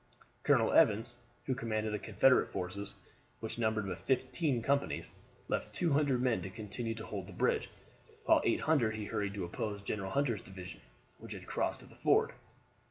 Colonel 0.41 0.73
Evans, 0.73 1.19
who 1.45 1.53
commanded 1.53 1.93
the 1.93 1.99
Confederate 1.99 2.49
forces, 2.49 2.95
which 3.39 3.59
numbered 3.59 3.85
but 3.85 3.99
fifteen 3.99 4.63
companies, 4.63 5.13
left 5.47 5.75
200 5.75 6.19
men 6.19 6.41
to 6.41 6.49
continue 6.49 6.95
to 6.95 7.05
hold 7.05 7.27
the 7.27 7.33
bridge, 7.33 7.69
while 8.25 8.39
with 8.39 8.47
800 8.47 8.95
he 8.95 9.05
hurried 9.05 9.35
to 9.35 9.45
oppose 9.45 9.83
General 9.83 10.09
Hunter's 10.09 10.41
division, 10.41 10.81
which 11.19 11.33
had 11.33 11.45
crossed 11.45 11.83
at 11.83 11.89
the 11.89 11.95
ford. 11.95 12.31